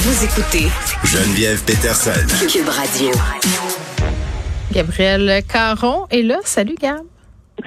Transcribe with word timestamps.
Vous 0.00 0.24
écoutez 0.24 0.68
Geneviève 1.02 1.60
Peterson. 1.64 2.12
Cube 2.48 2.68
Radio. 2.68 3.10
Gabrielle 4.70 5.42
Caron 5.52 6.06
est 6.12 6.22
là. 6.22 6.38
Salut, 6.44 6.76
Gab. 6.80 7.00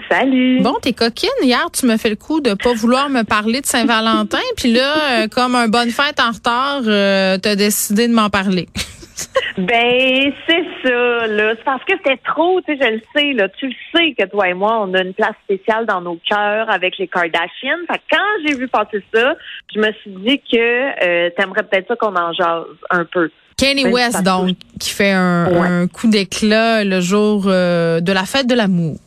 Salut. 0.10 0.62
Bon, 0.62 0.76
t'es 0.82 0.94
coquine. 0.94 1.30
Hier, 1.44 1.68
tu 1.74 1.86
me 1.86 1.98
fais 1.98 2.10
le 2.10 2.16
coup 2.16 2.40
de 2.40 2.54
pas 2.54 2.74
vouloir 2.74 3.10
me 3.10 3.24
parler 3.24 3.60
de 3.60 3.66
Saint-Valentin. 3.66 4.40
Puis 4.56 4.72
là, 4.72 5.24
euh, 5.24 5.28
comme 5.28 5.56
un 5.56 5.68
bonne 5.68 5.90
fête 5.90 6.22
en 6.22 6.32
retard, 6.32 6.84
euh, 6.86 7.38
t'as 7.38 7.58
décidé 7.58 8.08
de 8.08 8.14
m'en 8.14 8.30
parler. 8.30 8.70
Ben, 9.58 10.32
c'est 10.48 10.64
ça, 10.84 11.28
là. 11.28 11.54
C'est 11.58 11.64
parce 11.66 11.84
que 11.84 11.94
c'était 11.98 12.20
trop, 12.26 12.62
tu 12.62 12.74
sais, 12.74 12.80
je 12.82 12.94
le 12.94 13.02
sais, 13.16 13.34
là. 13.34 13.50
Tu 13.50 13.68
le 13.68 13.74
sais 13.94 14.14
que 14.18 14.26
toi 14.30 14.48
et 14.48 14.54
moi, 14.54 14.80
on 14.82 14.94
a 14.94 15.02
une 15.02 15.14
place 15.14 15.36
spéciale 15.44 15.86
dans 15.86 16.00
nos 16.02 16.18
cœurs 16.28 16.70
avec 16.70 16.98
les 16.98 17.08
Kardashians. 17.08 17.86
Fait 17.90 17.98
que 17.98 18.04
quand 18.12 18.46
j'ai 18.48 18.56
vu 18.56 18.68
passer 18.70 19.04
ça, 19.14 19.36
je 19.74 19.80
me 19.80 19.92
suis 20.02 20.12
dit 20.12 20.40
que 20.52 20.58
euh, 20.58 21.30
t'aimerais 21.38 21.64
peut-être 21.64 21.88
ça 21.90 21.96
qu'on 21.98 22.16
en 22.16 22.32
jase 22.34 22.64
un 22.90 23.04
peu. 23.06 23.30
Kanye 23.58 23.84
Même 23.84 23.94
West, 23.94 24.24
donc, 24.24 24.56
qui 24.80 24.90
fait 24.90 25.12
un, 25.12 25.48
Ouais. 25.52 25.68
un 25.68 25.88
coup 25.88 26.08
d'éclat 26.08 26.84
le 26.86 27.02
jour 27.02 27.44
euh, 27.48 28.00
de 28.00 28.12
la 28.14 28.24
fête 28.24 28.48
de 28.48 28.56
l'amour. 28.56 28.98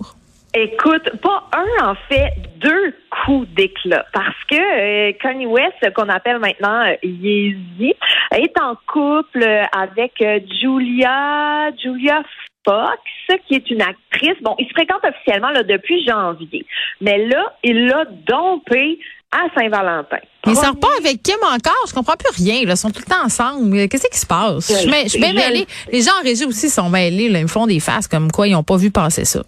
Écoute, 0.57 1.11
pas 1.21 1.49
un, 1.53 1.91
en 1.91 1.95
fait, 2.09 2.31
deux 2.59 2.95
coups 3.25 3.49
d'éclat. 3.57 4.05
Parce 4.13 4.37
que 4.49 4.55
euh, 4.55 5.13
Kanye 5.21 5.47
West, 5.47 5.75
qu'on 5.95 6.09
appelle 6.09 6.39
maintenant 6.39 6.87
euh, 6.87 6.95
Yeezy, 7.03 7.93
est 8.33 8.53
en 8.61 8.77
couple 8.87 9.43
euh, 9.43 9.65
avec 9.77 10.13
euh, 10.23 10.39
Julia, 10.61 11.71
Julia 11.83 12.23
Fox, 12.65 13.41
qui 13.49 13.55
est 13.57 13.69
une 13.71 13.83
actrice. 13.83 14.41
Bon, 14.43 14.55
ils 14.59 14.67
se 14.69 14.73
fréquentent 14.75 15.05
officiellement 15.05 15.51
là, 15.51 15.65
depuis 15.65 16.07
janvier. 16.07 16.65
Mais 17.01 17.27
là, 17.27 17.53
il 17.65 17.87
l'a 17.87 18.05
dompé 18.27 19.01
à 19.33 19.47
Saint-Valentin. 19.59 20.19
Mais 20.47 20.53
il 20.53 20.57
sort 20.57 20.79
pas 20.79 20.89
avec 20.99 21.21
Kim 21.23 21.37
encore? 21.43 21.85
Je 21.89 21.93
comprends 21.93 22.15
plus 22.17 22.31
rien. 22.45 22.65
Là. 22.65 22.75
Ils 22.75 22.77
sont 22.77 22.91
tout 22.93 23.03
le 23.05 23.11
temps 23.13 23.25
ensemble. 23.25 23.89
Qu'est-ce 23.89 24.07
qui 24.09 24.19
se 24.19 24.27
passe? 24.27 24.69
Je 24.71 24.77
suis 24.79 24.89
bien- 24.89 25.03
je 25.03 25.09
suis 25.09 25.19
bien 25.21 25.31
Je- 25.33 25.35
mêlée. 25.35 25.67
Les 25.91 26.03
gens 26.03 26.13
en 26.21 26.23
régie 26.23 26.45
aussi 26.45 26.71
sont 26.71 26.89
mêlés. 26.89 27.29
Là. 27.29 27.41
Ils 27.41 27.43
me 27.43 27.49
font 27.49 27.67
des 27.67 27.81
faces 27.81 28.07
comme 28.07 28.31
quoi 28.31 28.47
ils 28.47 28.53
n'ont 28.53 28.63
pas 28.63 28.77
vu 28.77 28.93
passer 28.93 29.25
ça. 29.25 29.43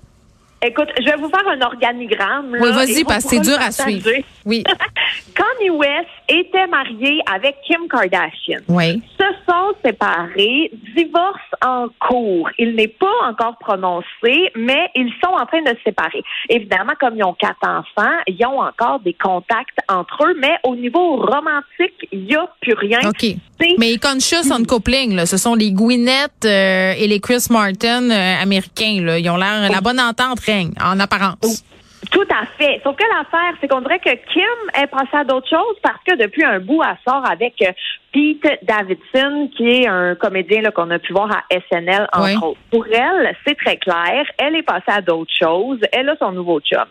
Écoute, 0.67 0.89
je 0.99 1.05
vais 1.05 1.17
vous 1.17 1.29
faire 1.29 1.47
un 1.49 1.61
organigramme. 1.61 2.57
là, 2.57 2.61
Oui, 2.61 2.71
vas-y, 2.73 3.05
parce 3.05 3.25
que 3.25 3.31
c'est 3.31 3.41
dur 3.41 3.57
à 3.61 3.71
suivre. 3.71 4.11
Oui. 4.45 4.65
Kanye 5.35 5.71
West 5.71 6.09
était 6.29 6.67
marié 6.67 7.21
avec 7.33 7.57
Kim 7.67 7.87
Kardashian. 7.89 8.61
Oui. 8.69 9.03
se 9.19 9.25
sont 9.49 9.75
séparés, 9.85 10.73
divorce 10.97 11.39
en 11.65 11.87
cours. 12.01 12.49
Il 12.59 12.75
n'est 12.75 12.89
pas 12.89 13.07
encore 13.29 13.57
prononcé, 13.59 14.51
mais 14.57 14.89
ils 14.97 15.13
sont 15.23 15.33
en 15.33 15.47
train 15.47 15.63
de 15.63 15.69
se 15.69 15.83
séparer. 15.85 16.23
Évidemment, 16.49 16.95
comme 16.99 17.17
ils 17.17 17.25
ont 17.25 17.35
quatre 17.35 17.63
enfants, 17.63 18.17
ils 18.27 18.45
ont 18.45 18.61
encore 18.61 19.01
des 19.01 19.15
contacts 19.15 19.79
entre 19.89 20.25
eux, 20.27 20.37
mais 20.41 20.57
au 20.65 20.75
niveau 20.75 21.17
romantique, 21.17 22.09
il 22.11 22.25
n'y 22.25 22.35
a 22.35 22.49
plus 22.61 22.75
rien. 22.75 22.99
OK. 23.07 23.37
Mais 23.79 23.97
conscious 23.99 24.51
on 24.53 24.65
coupling, 24.65 25.15
là. 25.15 25.27
Ce 25.27 25.37
sont 25.37 25.55
les 25.55 25.73
Gwyneth 25.73 26.45
euh, 26.45 26.95
et 26.97 27.07
les 27.07 27.21
Chris 27.21 27.47
Martin 27.51 28.11
euh, 28.11 28.43
américains, 28.43 29.01
là. 29.03 29.19
Ils 29.19 29.29
ont 29.31 29.37
l'air, 29.37 29.71
la 29.71 29.81
bonne 29.81 30.01
entente 30.01 30.41
en 30.83 31.01
apparence. 31.01 31.65
Tout 32.11 32.27
à 32.31 32.47
fait. 32.59 32.81
Sauf 32.85 32.95
que 32.97 33.05
l'affaire, 33.05 33.55
c'est 33.61 33.69
qu'on 33.69 33.81
dirait 33.81 33.99
que 33.99 34.11
Kim 34.33 34.83
est 34.83 34.87
passée 34.87 35.17
à 35.17 35.25
d'autres 35.25 35.49
choses 35.49 35.77
parce 35.83 36.03
que 36.07 36.17
depuis 36.17 36.45
un 36.45 36.61
bout, 36.61 36.83
elle 36.83 36.97
sort 37.07 37.25
avec 37.29 37.55
euh, 37.63 37.73
Pete 38.17 38.61
Davidson, 38.65 39.51
qui 39.57 39.69
est 39.83 39.87
un 39.87 40.15
comédien 40.15 40.63
qu'on 40.75 40.91
a 40.91 40.99
pu 40.99 41.13
voir 41.13 41.31
à 41.31 41.43
SNL, 41.51 42.07
entre 42.15 42.25
Oui. 42.25 42.37
autres. 42.43 42.59
Pour 42.71 42.87
elle, 42.87 43.35
c'est 43.47 43.57
très 43.57 43.77
clair. 43.77 44.25
Elle 44.39 44.57
est 44.57 44.63
passée 44.63 44.85
à 44.89 45.01
d'autres 45.03 45.33
choses. 45.39 45.81
Elle 45.93 46.09
a 46.09 46.17
son 46.19 46.33
nouveau 46.33 46.61
chum. 46.61 46.85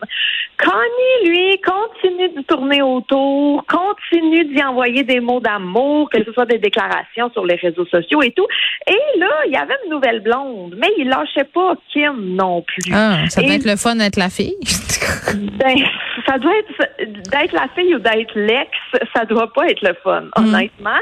Connie, 0.58 1.28
lui, 1.30 1.60
continue 1.60 2.28
de 2.30 2.42
tourner 2.42 2.80
autour, 2.82 3.64
continue 3.66 4.44
d'y 4.44 4.62
envoyer 4.62 5.02
des 5.02 5.20
mots 5.20 5.40
d'amour, 5.40 6.08
que 6.10 6.22
ce 6.24 6.32
soit 6.32 6.46
des 6.46 6.58
déclarations 6.58 7.30
sur 7.32 7.44
les 7.44 7.56
réseaux 7.56 7.86
sociaux 7.86 8.22
et 8.22 8.30
tout. 8.30 8.46
Et 8.86 9.18
là, 9.18 9.28
il 9.46 9.52
y 9.52 9.56
avait 9.56 9.74
une 9.84 9.90
nouvelle 9.92 10.20
blonde, 10.20 10.74
mais 10.78 10.88
il 10.98 11.08
lâchait 11.08 11.44
pas 11.52 11.74
Kim 11.92 12.34
non 12.36 12.62
plus. 12.62 12.92
Ah, 12.94 13.18
ça 13.28 13.42
doit 13.42 13.52
Et- 13.52 13.56
être 13.56 13.66
le 13.66 13.76
fun 13.76 13.96
d'être 13.96 14.16
la 14.16 14.30
fille. 14.30 14.54
ben, 15.58 15.76
ça 16.26 16.38
doit 16.38 16.52
être 16.56 16.96
d'être 17.30 17.52
la 17.52 17.68
fille 17.76 17.94
ou 17.94 17.98
d'être 17.98 18.32
l'ex, 18.34 18.70
ça 19.14 19.24
doit 19.24 19.52
pas 19.52 19.66
être 19.68 19.82
le 19.82 19.94
fun, 20.02 20.24
honnêtement, 20.36 20.98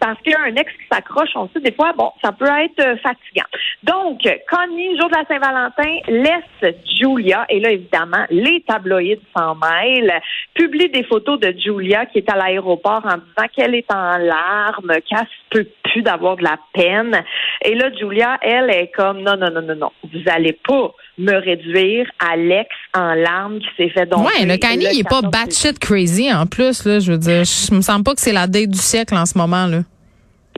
parce 0.00 0.20
qu'un 0.22 0.54
ex 0.54 0.72
qui 0.72 0.86
s'accroche, 0.90 1.30
on 1.34 1.48
sait 1.48 1.60
des 1.60 1.72
fois, 1.72 1.92
bon, 1.96 2.10
ça 2.22 2.32
peut 2.32 2.46
être 2.46 2.80
euh, 2.80 2.96
fatigant. 2.98 3.48
Donc, 3.82 4.20
Connie, 4.50 4.98
jour 4.98 5.08
de 5.08 5.16
la 5.16 5.24
Saint-Valentin, 5.26 5.98
laisse 6.08 6.74
Julia, 6.98 7.46
et 7.48 7.60
là 7.60 7.70
évidemment, 7.70 8.24
les 8.30 8.64
tabloïds 8.66 9.20
s'en 9.36 9.54
mêlent, 9.56 10.20
publie 10.54 10.88
des 10.90 11.04
photos 11.04 11.40
de 11.40 11.54
Julia 11.58 12.06
qui 12.06 12.18
est 12.18 12.30
à 12.30 12.36
l'aéroport 12.36 13.02
en 13.04 13.16
disant 13.16 13.48
qu'elle 13.54 13.74
est 13.74 13.92
en 13.92 14.18
larmes, 14.18 14.92
qu'elle 15.08 15.18
se 15.18 15.48
peut 15.50 15.66
plus 15.84 16.02
d'avoir 16.02 16.36
de 16.36 16.44
la 16.44 16.58
peine. 16.74 17.22
Et 17.64 17.74
là, 17.74 17.90
Julia, 17.98 18.38
elle 18.42 18.70
est 18.70 18.90
comme 18.94 19.22
non, 19.22 19.36
non, 19.36 19.50
non, 19.50 19.62
non, 19.62 19.76
non, 19.76 19.92
vous 20.04 20.22
allez 20.26 20.52
pas 20.52 20.92
me 21.18 21.34
réduire 21.34 22.06
à 22.18 22.36
l'ex 22.36 22.68
en 22.94 23.14
larmes 23.14 23.58
qui 23.58 23.68
s'est 23.76 23.88
fait 23.90 24.06
donc. 24.06 24.26
ouais, 24.26 24.46
le 24.46 24.56
Kanye, 24.56 24.86
il 24.92 25.00
est 25.00 25.08
pas 25.08 25.22
batshit 25.22 25.78
crazy 25.78 26.32
en 26.32 26.46
plus, 26.46 26.84
là. 26.84 27.00
Je 27.00 27.12
veux 27.12 27.18
dire, 27.18 27.44
je 27.44 27.74
me 27.74 27.80
sens 27.80 28.02
pas 28.02 28.14
que 28.14 28.20
c'est 28.20 28.32
la 28.32 28.46
date 28.46 28.70
du 28.70 28.78
siècle 28.78 29.14
en 29.16 29.26
ce 29.26 29.36
moment, 29.36 29.57
là? 29.66 29.78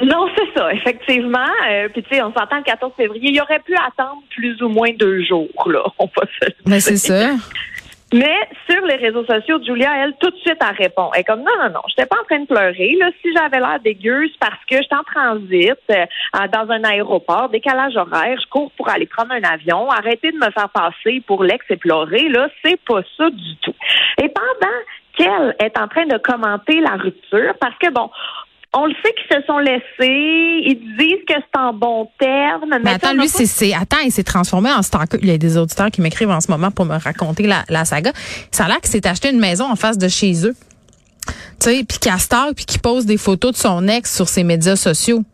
Non, 0.02 0.28
c'est 0.34 0.58
ça, 0.58 0.72
effectivement. 0.72 1.38
Euh, 1.70 1.88
Puis 1.92 2.02
tu 2.04 2.14
sais, 2.14 2.22
on 2.22 2.32
s'entend 2.32 2.56
le 2.56 2.62
14 2.62 2.92
février. 2.96 3.30
Il 3.32 3.40
aurait 3.40 3.58
pu 3.60 3.74
attendre 3.74 4.22
plus 4.34 4.60
ou 4.62 4.68
moins 4.68 4.90
deux 4.98 5.22
jours, 5.24 5.48
là. 5.66 5.82
On 5.98 6.06
va 6.06 6.22
se 6.40 6.46
le 6.46 6.54
Mais 6.66 6.72
dire. 6.78 6.82
c'est 6.82 6.96
ça. 6.96 7.30
Mais 8.12 8.34
sur 8.68 8.84
les 8.86 8.96
réseaux 8.96 9.24
sociaux, 9.24 9.60
Julia, 9.64 9.90
elle, 10.02 10.14
tout 10.18 10.30
de 10.30 10.36
suite, 10.38 10.56
elle 10.60 10.74
répond. 10.76 11.10
Elle 11.14 11.20
est 11.20 11.24
comme, 11.24 11.40
non, 11.40 11.52
non, 11.62 11.70
non, 11.70 11.80
j'étais 11.88 12.06
pas 12.06 12.16
en 12.20 12.24
train 12.24 12.40
de 12.40 12.46
pleurer. 12.46 12.96
Là, 12.98 13.10
si 13.22 13.28
j'avais 13.36 13.58
l'air 13.60 13.78
dégueu, 13.84 14.26
c'est 14.32 14.38
parce 14.40 14.58
que 14.68 14.76
j'étais 14.82 14.96
en 14.96 15.04
transit 15.04 15.78
euh, 15.92 16.46
dans 16.52 16.72
un 16.72 16.82
aéroport, 16.82 17.50
décalage 17.50 17.94
horaire, 17.96 18.36
je 18.42 18.48
cours 18.48 18.72
pour 18.72 18.88
aller 18.88 19.06
prendre 19.06 19.30
un 19.32 19.42
avion. 19.44 19.88
Arrêtez 19.90 20.32
de 20.32 20.38
me 20.38 20.50
faire 20.50 20.70
passer 20.70 21.22
pour 21.26 21.44
l'ex 21.44 21.64
et 21.70 21.76
pleurer. 21.76 22.28
Là, 22.30 22.48
c'est 22.64 22.80
pas 22.84 23.02
ça 23.16 23.30
du 23.30 23.56
tout. 23.62 23.74
Et 24.20 24.28
pendant 24.28 24.76
qu'elle 25.16 25.54
est 25.64 25.78
en 25.78 25.86
train 25.86 26.06
de 26.06 26.16
commenter 26.18 26.80
la 26.80 26.96
rupture, 26.96 27.54
parce 27.60 27.76
que 27.78 27.90
bon, 27.90 28.10
on 28.72 28.86
le 28.86 28.94
sait 29.02 29.12
qu'ils 29.14 29.36
se 29.36 29.46
sont 29.46 29.58
laissés, 29.58 30.62
ils 30.64 30.96
disent 30.96 31.24
que 31.26 31.34
c'est 31.34 31.60
en 31.60 31.72
bon 31.72 32.08
terme. 32.20 32.66
Mais, 32.70 32.78
Mais 32.78 32.90
attends, 32.92 33.14
lui, 33.14 33.28
c'est, 33.28 33.46
c'est, 33.46 33.74
attends, 33.74 33.98
il 34.04 34.12
s'est 34.12 34.22
transformé 34.22 34.70
en 34.70 34.82
stalker. 34.82 35.18
Il 35.22 35.28
y 35.28 35.32
a 35.32 35.38
des 35.38 35.56
auditeurs 35.56 35.90
qui 35.90 36.00
m'écrivent 36.00 36.30
en 36.30 36.40
ce 36.40 36.50
moment 36.50 36.70
pour 36.70 36.84
me 36.84 36.96
raconter 36.96 37.46
la, 37.46 37.64
la 37.68 37.84
saga. 37.84 38.12
Ça 38.52 38.66
a 38.66 38.68
l'air 38.68 38.80
qu'il 38.80 38.90
s'est 38.90 39.06
acheté 39.06 39.30
une 39.30 39.40
maison 39.40 39.68
en 39.68 39.76
face 39.76 39.98
de 39.98 40.06
chez 40.06 40.46
eux. 40.46 40.54
Tu 41.26 41.34
sais, 41.58 41.84
puis 41.86 41.98
qu'il 41.98 42.12
stalk, 42.18 42.54
puis 42.54 42.64
qu'il 42.64 42.80
pose 42.80 43.06
des 43.06 43.16
photos 43.16 43.52
de 43.52 43.56
son 43.56 43.88
ex 43.88 44.14
sur 44.14 44.28
ses 44.28 44.44
médias 44.44 44.76
sociaux. 44.76 45.24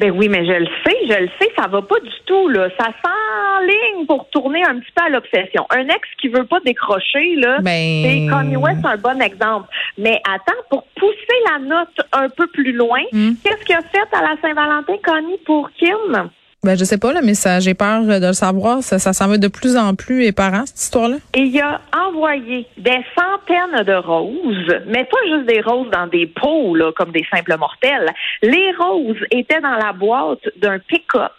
Ben 0.00 0.12
oui, 0.12 0.28
mais 0.28 0.46
je 0.46 0.52
le 0.52 0.66
sais, 0.84 0.96
je 1.08 1.20
le 1.22 1.28
sais, 1.40 1.50
ça 1.58 1.66
va 1.66 1.82
pas 1.82 1.98
du 2.00 2.10
tout, 2.26 2.48
là. 2.48 2.68
Ça 2.78 2.86
s'enligne 3.04 4.06
pour 4.06 4.28
tourner 4.30 4.62
un 4.64 4.78
petit 4.78 4.92
peu 4.94 5.02
à 5.04 5.08
l'obsession. 5.08 5.66
Un 5.70 5.88
ex 5.88 6.00
qui 6.20 6.28
veut 6.28 6.44
pas 6.44 6.60
décrocher, 6.60 7.34
là, 7.36 7.58
Ben- 7.60 8.02
c'est 8.04 8.26
Kanye 8.30 8.56
West, 8.56 8.84
un 8.84 8.96
bon 8.96 9.20
exemple. 9.20 9.68
Mais 9.96 10.20
attends, 10.28 10.60
pour 10.70 10.84
pousser 10.96 11.38
la 11.50 11.58
note 11.58 12.00
un 12.12 12.28
peu 12.28 12.46
plus 12.46 12.72
loin, 12.72 13.00
Hmm. 13.12 13.32
qu'est-ce 13.42 13.64
qu'il 13.64 13.74
a 13.74 13.82
fait 13.82 14.08
à 14.16 14.22
la 14.22 14.36
Saint-Valentin, 14.40 14.96
Kanye, 15.02 15.38
pour 15.44 15.70
Kim? 15.72 16.30
Ben, 16.64 16.76
je 16.76 16.82
sais 16.82 16.98
pas, 16.98 17.12
là, 17.12 17.20
mais 17.22 17.34
ça, 17.34 17.60
j'ai 17.60 17.74
peur 17.74 18.02
de 18.02 18.26
le 18.26 18.32
savoir. 18.32 18.82
Ça, 18.82 18.98
ça 18.98 19.12
s'en 19.12 19.28
va 19.28 19.38
de 19.38 19.46
plus 19.46 19.76
en 19.76 19.94
plus 19.94 20.24
éparant, 20.24 20.66
cette 20.66 20.80
histoire-là? 20.80 21.18
Et 21.34 21.42
il 21.42 21.60
a 21.60 21.80
envoyé 21.96 22.66
des 22.76 22.98
centaines 23.16 23.84
de 23.84 23.94
roses, 23.94 24.74
mais 24.88 25.04
pas 25.04 25.18
juste 25.28 25.46
des 25.46 25.60
roses 25.60 25.88
dans 25.92 26.08
des 26.08 26.26
pots, 26.26 26.74
là, 26.74 26.90
comme 26.96 27.12
des 27.12 27.24
simples 27.32 27.56
mortels. 27.56 28.10
Les 28.42 28.72
roses 28.76 29.24
étaient 29.30 29.60
dans 29.60 29.76
la 29.76 29.92
boîte 29.92 30.48
d'un 30.56 30.80
pick-up. 30.80 31.30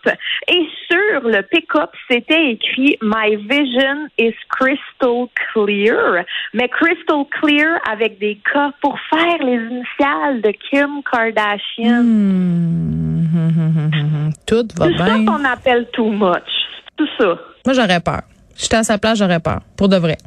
Et 0.47 0.65
sur 0.89 1.27
le 1.27 1.41
pick-up, 1.41 1.91
c'était 2.09 2.51
écrit 2.51 2.97
My 3.01 3.35
vision 3.35 4.07
is 4.17 4.35
crystal 4.47 5.27
clear. 5.51 6.23
Mais 6.53 6.69
crystal 6.69 7.25
clear 7.41 7.77
avec 7.91 8.19
des 8.19 8.35
K 8.35 8.57
pour 8.81 8.97
faire 9.09 9.43
les 9.43 9.59
initiales 9.69 10.41
de 10.41 10.51
Kim 10.69 11.01
Kardashian. 11.03 11.99
Hum. 11.99 13.91
Tout 14.49 14.67
va 14.77 14.85
C'est 14.87 14.97
ça 14.97 15.03
bien. 15.05 15.25
qu'on 15.25 15.45
appelle 15.45 15.87
too 15.93 16.09
much. 16.09 16.43
Tout 16.97 17.07
ça. 17.17 17.37
Moi, 17.65 17.73
j'aurais 17.75 17.99
peur. 18.01 18.21
Si 18.55 18.63
j'étais 18.63 18.77
à 18.77 18.83
sa 18.83 18.97
place, 18.97 19.17
j'aurais 19.19 19.39
peur. 19.39 19.59
Pour 19.77 19.87
de 19.89 19.97
vrai. 19.97 20.17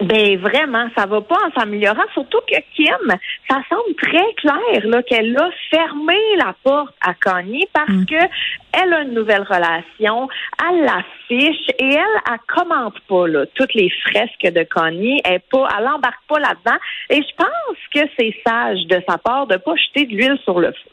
Ben 0.00 0.38
vraiment, 0.38 0.86
ça 0.96 1.06
va 1.06 1.20
pas 1.22 1.34
en 1.44 1.58
s'améliorant. 1.58 2.04
Surtout 2.14 2.38
que 2.48 2.54
Kim, 2.76 3.16
ça 3.50 3.56
semble 3.68 3.96
très 4.00 4.32
clair 4.36 4.84
là 4.86 5.02
qu'elle 5.02 5.36
a 5.36 5.50
fermé 5.72 6.14
la 6.36 6.54
porte 6.62 6.94
à 7.04 7.14
Kanye 7.14 7.66
parce 7.72 7.88
Mm. 7.90 8.06
que 8.06 8.14
elle 8.80 8.92
a 8.92 9.00
une 9.02 9.14
nouvelle 9.14 9.42
relation, 9.42 10.28
elle 10.62 10.84
l'affiche 10.84 11.68
et 11.80 11.94
elle, 11.94 12.20
elle 12.30 12.38
commente 12.46 12.94
pas 13.08 13.26
là 13.26 13.44
toutes 13.56 13.74
les 13.74 13.90
fresques 14.06 14.54
de 14.54 14.62
Kanye. 14.62 15.20
Elle 15.24 15.40
pas, 15.50 15.66
elle 15.76 15.88
embarque 15.88 16.22
pas 16.28 16.38
là-dedans. 16.38 16.78
Et 17.10 17.16
je 17.16 17.34
pense 17.36 17.78
que 17.92 18.08
c'est 18.16 18.34
sage 18.46 18.86
de 18.86 19.02
sa 19.08 19.18
part 19.18 19.48
de 19.48 19.56
pas 19.56 19.74
jeter 19.74 20.06
de 20.06 20.12
l'huile 20.12 20.38
sur 20.44 20.60
le 20.60 20.68
feu. 20.68 20.90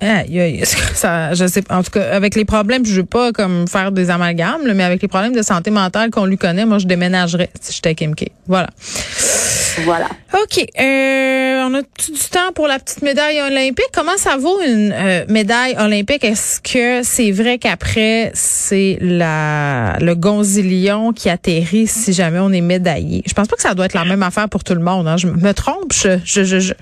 Aïe, 0.00 0.40
aïe, 0.40 0.62
ça, 0.94 1.34
je 1.34 1.46
sais 1.48 1.62
pas. 1.62 1.76
En 1.76 1.82
tout 1.82 1.90
cas, 1.90 2.10
avec 2.12 2.36
les 2.36 2.44
problèmes, 2.44 2.86
je 2.86 2.94
veux 3.00 3.04
pas 3.06 3.32
comme 3.32 3.66
faire 3.66 3.90
des 3.90 4.10
amalgames, 4.10 4.64
là, 4.64 4.72
mais 4.74 4.84
avec 4.84 5.02
les 5.02 5.08
problèmes 5.08 5.34
de 5.34 5.42
santé 5.42 5.70
mentale 5.72 6.10
qu'on 6.10 6.24
lui 6.24 6.38
connaît, 6.38 6.64
moi, 6.64 6.78
je 6.78 6.86
déménagerais 6.86 7.50
si 7.60 7.72
j'étais 7.74 7.94
Kim 7.96 8.14
K. 8.14 8.26
Voilà. 8.46 8.68
Voilà. 9.84 10.06
OK. 10.34 10.64
Euh, 10.80 11.66
on 11.68 11.74
a 11.74 11.82
tout 11.82 12.12
du 12.12 12.18
temps 12.30 12.52
pour 12.54 12.66
la 12.68 12.78
petite 12.78 13.02
médaille 13.02 13.40
olympique. 13.40 13.88
Comment 13.92 14.16
ça 14.16 14.36
vaut 14.36 14.60
une 14.60 14.92
euh, 14.92 15.24
médaille 15.28 15.76
olympique? 15.78 16.24
Est-ce 16.24 16.60
que 16.60 17.02
c'est 17.04 17.30
vrai 17.30 17.58
qu'après, 17.58 18.30
c'est 18.34 18.98
la 19.00 19.96
le 20.00 20.14
gonzilion 20.14 21.12
qui 21.12 21.28
atterrit 21.28 21.86
si 21.86 22.12
jamais 22.12 22.38
on 22.40 22.50
est 22.52 22.60
médaillé? 22.60 23.22
Je 23.26 23.34
pense 23.34 23.46
pas 23.48 23.56
que 23.56 23.62
ça 23.62 23.74
doit 23.74 23.86
être 23.86 23.94
la 23.94 24.04
même 24.04 24.22
affaire 24.22 24.48
pour 24.48 24.64
tout 24.64 24.74
le 24.74 24.80
monde. 24.82 25.06
Hein. 25.06 25.16
Je 25.16 25.26
me 25.28 25.52
trompe? 25.54 25.92
Je, 25.92 26.18
je, 26.24 26.42
je, 26.44 26.58
je- 26.60 26.74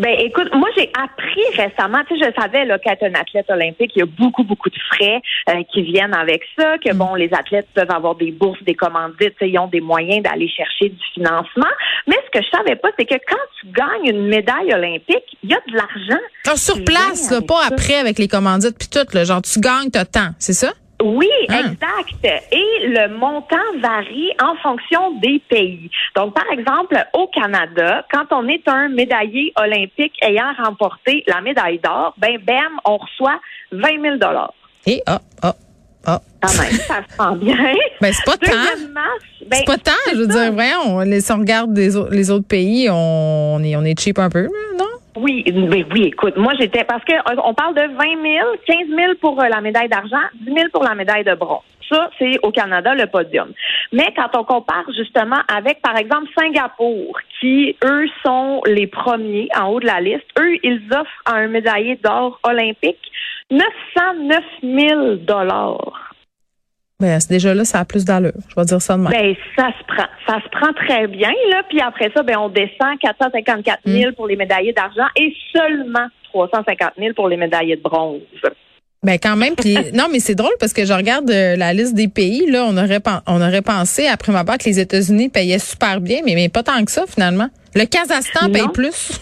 Ben 0.00 0.16
écoute, 0.18 0.48
moi 0.54 0.68
j'ai 0.74 0.90
appris 0.98 1.42
récemment, 1.54 1.98
tu 2.08 2.18
sais, 2.18 2.30
je 2.30 2.40
savais 2.40 2.64
là, 2.64 2.78
qu'être 2.78 3.02
un 3.02 3.12
athlète 3.14 3.50
olympique, 3.50 3.92
il 3.94 3.98
y 3.98 4.02
a 4.02 4.06
beaucoup, 4.06 4.44
beaucoup 4.44 4.70
de 4.70 4.78
frais 4.90 5.20
euh, 5.50 5.62
qui 5.70 5.82
viennent 5.82 6.14
avec 6.14 6.40
ça, 6.58 6.78
que 6.78 6.94
bon, 6.94 7.14
les 7.14 7.28
athlètes 7.34 7.68
peuvent 7.74 7.90
avoir 7.90 8.14
des 8.14 8.30
bourses, 8.30 8.62
des 8.62 8.74
commandites, 8.74 9.36
ils 9.42 9.58
ont 9.58 9.66
des 9.66 9.82
moyens 9.82 10.22
d'aller 10.22 10.48
chercher 10.48 10.88
du 10.88 11.04
financement. 11.12 11.68
Mais 12.06 12.16
ce 12.26 12.38
que 12.38 12.42
je 12.42 12.56
savais 12.56 12.76
pas, 12.76 12.88
c'est 12.98 13.04
que 13.04 13.14
quand 13.28 13.36
tu 13.60 13.66
gagnes 13.72 14.16
une 14.16 14.26
médaille 14.26 14.72
olympique, 14.72 15.36
il 15.42 15.50
y 15.50 15.54
a 15.54 15.60
de 15.68 15.76
l'argent. 15.76 16.56
Sur 16.56 16.82
place, 16.82 17.30
là, 17.30 17.42
pas 17.46 17.66
après 17.66 17.96
avec 17.96 18.18
les 18.18 18.26
commandites 18.26 18.78
puis 18.78 18.88
tout. 18.88 19.06
Là, 19.14 19.24
genre, 19.24 19.42
tu 19.42 19.60
gagnes, 19.60 19.90
t'as 19.92 20.06
temps, 20.06 20.30
c'est 20.38 20.54
ça? 20.54 20.72
Oui, 21.02 21.28
Ah. 21.48 21.60
exact. 21.60 22.42
Et 22.52 22.86
le 22.88 23.08
montant 23.16 23.56
varie 23.80 24.30
en 24.42 24.54
fonction 24.62 25.18
des 25.20 25.40
pays. 25.48 25.90
Donc, 26.16 26.34
par 26.34 26.44
exemple, 26.52 26.96
au 27.14 27.26
Canada, 27.28 28.04
quand 28.12 28.26
on 28.32 28.46
est 28.48 28.66
un 28.68 28.88
médaillé 28.88 29.52
olympique 29.56 30.14
ayant 30.22 30.52
remporté 30.62 31.24
la 31.26 31.40
médaille 31.40 31.78
d'or, 31.78 32.14
ben, 32.18 32.38
bam, 32.38 32.78
on 32.84 32.98
reçoit 32.98 33.40
20 33.72 34.00
000 34.02 34.16
dollars. 34.16 34.52
Et 34.86 35.02
ah, 35.06 35.20
ah, 35.42 35.54
ah. 36.06 36.20
Quand 36.42 36.62
même, 36.62 36.72
ça 36.72 37.02
se 37.08 37.16
sent 37.16 37.44
bien. 37.44 37.74
Ben, 38.00 38.12
c'est 38.12 38.24
pas 38.24 38.36
tant. 38.38 38.52
Ben, 39.46 39.56
C'est 39.58 39.64
pas 39.66 39.76
tant, 39.78 39.92
je 40.12 40.16
veux 40.16 40.30
ça. 40.30 40.44
dire, 40.44 40.52
voyons, 40.52 40.96
on- 40.96 41.20
si 41.20 41.32
on 41.32 41.38
regarde 41.38 41.72
des 41.74 41.96
au- 41.96 42.08
les 42.08 42.30
autres 42.30 42.46
pays, 42.48 42.88
on 42.90 43.62
est, 43.62 43.76
on 43.76 43.84
est 43.84 43.98
cheap 44.00 44.18
un 44.18 44.30
peu, 44.30 44.48
non? 44.78 44.86
Oui, 45.16 45.44
mais 45.52 45.84
oui, 45.92 46.04
écoute, 46.04 46.36
moi 46.36 46.52
j'étais 46.58 46.84
parce 46.84 47.04
que 47.04 47.12
euh, 47.12 47.40
on 47.44 47.52
parle 47.52 47.74
de 47.74 47.82
20 47.82 47.88
000, 48.22 48.48
15 48.66 48.76
000 48.88 49.12
pour 49.20 49.40
euh, 49.42 49.48
la 49.48 49.60
médaille 49.60 49.88
d'argent, 49.88 50.22
10 50.34 50.54
000 50.54 50.68
pour 50.72 50.84
la 50.84 50.94
médaille 50.94 51.24
de 51.24 51.34
bronze. 51.34 51.62
Ça, 51.90 52.08
c'est 52.18 52.38
au 52.44 52.52
Canada 52.52 52.94
le 52.94 53.06
podium. 53.06 53.52
Mais 53.92 54.14
quand 54.14 54.38
on 54.38 54.44
compare 54.44 54.84
justement 54.96 55.40
avec, 55.52 55.82
par 55.82 55.96
exemple, 55.96 56.28
Singapour, 56.38 57.18
qui 57.40 57.76
eux 57.84 58.06
sont 58.24 58.62
les 58.66 58.86
premiers 58.86 59.48
en 59.58 59.70
haut 59.70 59.80
de 59.80 59.86
la 59.86 60.00
liste, 60.00 60.26
eux 60.38 60.56
ils 60.62 60.82
offrent 60.92 61.22
à 61.24 61.34
un 61.34 61.48
médaillé 61.48 61.96
d'or 61.96 62.38
olympique 62.44 63.10
909 63.50 64.38
000 64.62 65.14
dollars. 65.16 66.09
Ben, 67.00 67.18
c'est 67.18 67.30
déjà 67.30 67.54
là, 67.54 67.64
ça 67.64 67.80
a 67.80 67.84
plus 67.84 68.04
d'allure. 68.04 68.32
Je 68.48 68.54
vais 68.54 68.64
dire 68.66 68.80
ça 68.82 68.96
de 68.96 69.02
même. 69.02 69.10
Ben, 69.10 69.34
ça 69.56 69.68
se 69.78 69.84
prend. 69.86 70.06
Ça 70.26 70.40
se 70.42 70.48
prend 70.50 70.72
très 70.74 71.06
bien, 71.08 71.32
là. 71.50 71.62
Puis 71.68 71.80
après 71.80 72.10
ça, 72.14 72.22
ben, 72.22 72.36
on 72.38 72.48
descend 72.48 72.98
454 73.00 73.80
000 73.86 74.12
pour 74.12 74.26
les 74.26 74.36
médaillés 74.36 74.72
d'argent 74.72 75.06
et 75.16 75.32
seulement 75.52 76.06
350 76.32 76.90
000 76.98 77.14
pour 77.14 77.28
les 77.28 77.36
médaillés 77.36 77.76
de 77.76 77.82
bronze. 77.82 78.20
Ben 79.02 79.18
quand 79.18 79.36
même. 79.36 79.54
Puis 79.56 79.76
non, 79.94 80.08
mais 80.12 80.20
c'est 80.20 80.34
drôle 80.34 80.52
parce 80.60 80.74
que 80.74 80.84
je 80.84 80.92
regarde 80.92 81.30
euh, 81.30 81.56
la 81.56 81.72
liste 81.72 81.94
des 81.94 82.08
pays. 82.08 82.50
Là, 82.50 82.66
on 82.68 82.76
aurait 82.76 83.00
on 83.26 83.40
aurait 83.40 83.62
pensé 83.62 84.06
après 84.06 84.30
ma 84.30 84.44
part 84.44 84.58
que 84.58 84.64
les 84.64 84.78
États-Unis 84.78 85.30
payaient 85.30 85.58
super 85.58 86.00
bien, 86.00 86.20
mais, 86.24 86.34
mais 86.34 86.48
pas 86.50 86.62
tant 86.62 86.84
que 86.84 86.90
ça 86.90 87.04
finalement. 87.08 87.48
Le 87.74 87.86
Kazakhstan 87.86 88.48
Non. 88.48 88.52
paye 88.52 88.68
plus. 88.74 89.20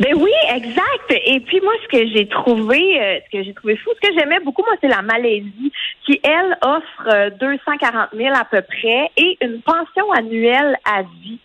Ben 0.00 0.14
oui, 0.14 0.30
exact. 0.54 1.10
Et 1.10 1.40
puis 1.40 1.60
moi, 1.62 1.72
ce 1.84 1.88
que 1.96 2.06
j'ai 2.12 2.28
trouvé, 2.28 3.00
euh, 3.00 3.18
ce 3.26 3.38
que 3.38 3.44
j'ai 3.44 3.54
trouvé 3.54 3.76
fou, 3.76 3.90
ce 4.02 4.08
que 4.08 4.14
j'aimais 4.18 4.40
beaucoup, 4.44 4.62
moi, 4.62 4.76
c'est 4.80 4.88
la 4.88 5.02
Malaisie, 5.02 5.72
qui 6.04 6.20
elle 6.22 6.56
offre 6.62 7.08
euh, 7.08 7.30
240 7.40 8.08
000 8.16 8.34
à 8.34 8.44
peu 8.44 8.62
près 8.62 9.10
et 9.16 9.38
une 9.40 9.60
pension 9.62 10.10
annuelle 10.12 10.76
à 10.84 11.02
vie. 11.02 11.38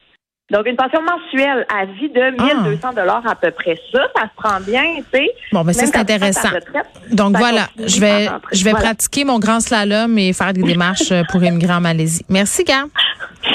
Donc 0.50 0.68
une 0.68 0.76
pension 0.76 1.00
mensuelle 1.02 1.66
à 1.74 1.86
vie 1.86 2.10
de 2.10 2.32
1200 2.66 2.90
dollars 2.94 3.26
à 3.26 3.36
peu 3.36 3.52
près. 3.52 3.78
Ça, 3.94 4.02
ça 4.14 4.24
se 4.24 4.36
prend 4.36 4.60
bien, 4.60 4.84
tu 4.98 5.04
sais. 5.20 5.30
Bon, 5.54 5.64
ben 5.64 5.72
ça 5.72 5.84
Même 5.84 5.92
c'est 5.94 6.00
intéressant. 6.00 6.50
retraite, 6.50 6.88
Donc 7.14 7.38
ça 7.38 7.40
voilà, 7.40 7.68
je 7.78 8.02
vais 8.02 8.28
je 8.52 8.64
vais 8.66 8.72
voilà. 8.72 8.88
pratiquer 8.88 9.24
mon 9.24 9.40
grand 9.40 9.62
slalom 9.62 10.18
et 10.18 10.34
faire 10.34 10.52
des 10.52 10.62
démarches 10.74 11.12
euh, 11.14 11.24
pour 11.32 11.42
émigrer 11.42 11.74
en 11.74 11.80
Malaisie. 11.80 12.26
Merci, 12.28 12.66
Gab. 12.66 12.90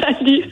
Salut. 0.00 0.44